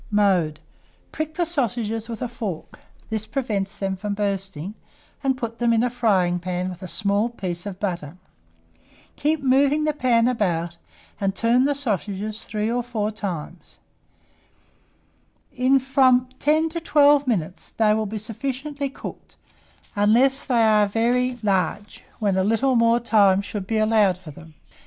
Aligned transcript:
Mode. 0.09 0.59
Prick 1.11 1.35
the 1.35 1.45
sausages 1.45 2.09
with 2.09 2.23
a 2.23 2.27
fork 2.27 2.79
(this 3.11 3.27
prevents 3.27 3.75
them 3.75 3.95
from 3.95 4.15
bursting), 4.15 4.73
and 5.23 5.37
put 5.37 5.59
them 5.59 5.71
into 5.71 5.85
a 5.85 5.89
frying 5.91 6.39
pan 6.39 6.69
with 6.69 6.81
a 6.81 6.87
small 6.87 7.29
piece 7.29 7.67
of 7.67 7.79
butter. 7.79 8.17
Keep 9.15 9.43
moving 9.43 9.83
the 9.83 9.93
pan 9.93 10.27
about, 10.27 10.79
and 11.19 11.35
turn 11.35 11.65
the 11.65 11.75
sausages 11.75 12.45
3 12.45 12.71
or 12.71 12.81
4 12.81 13.11
times. 13.11 13.77
In 15.55 15.77
from 15.77 16.29
10 16.39 16.69
to 16.69 16.79
12 16.79 17.27
minutes 17.27 17.69
they 17.73 17.93
will 17.93 18.07
be 18.07 18.17
sufficiently 18.17 18.89
cooked, 18.89 19.35
unless 19.95 20.43
they 20.43 20.63
are 20.63 20.87
very 20.87 21.37
large, 21.43 22.03
when 22.17 22.37
a 22.37 22.43
little 22.43 22.75
more 22.75 22.99
time 22.99 23.39
should 23.43 23.67
be 23.67 23.77
allowed 23.77 24.17
for 24.17 24.31
them. 24.31 24.55